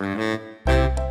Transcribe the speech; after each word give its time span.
Bye. 0.00 1.09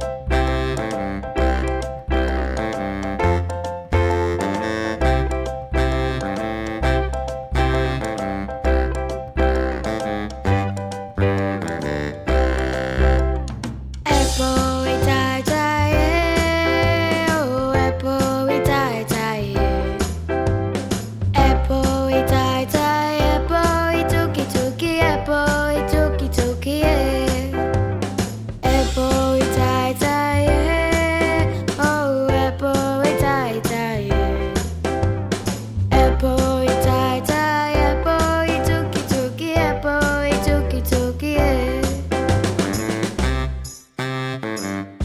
Mm-hmm. 44.50 44.99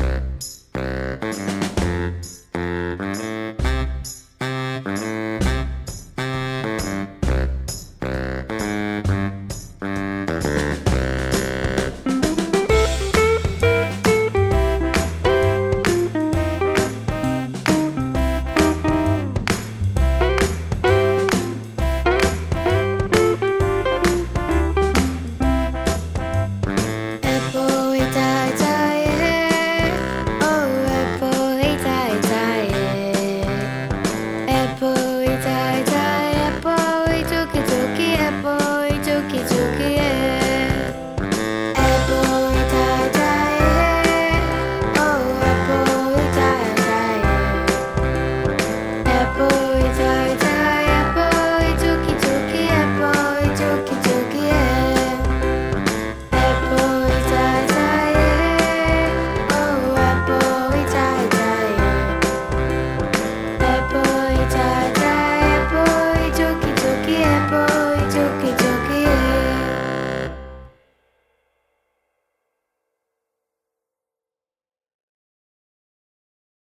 apple, 34.75 35.21
it's 35.21 35.47
a 35.47 35.95
apple, 35.95 37.13
it's 37.15 37.31
a 37.31 37.47
cookie, 37.47 38.15
apple, 38.15 38.97
it's 38.97 39.07
a 39.07 39.23
cookie, 39.31 39.97
apple. 39.99 40.24